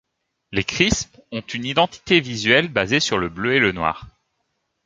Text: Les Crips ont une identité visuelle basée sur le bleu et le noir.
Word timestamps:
Les 0.51 0.63
Crips 0.63 1.15
ont 1.31 1.41
une 1.41 1.63
identité 1.63 2.21
visuelle 2.21 2.69
basée 2.69 2.99
sur 2.99 3.19
le 3.19 3.29
bleu 3.29 3.53
et 3.53 3.59
le 3.59 3.71
noir. 3.71 4.07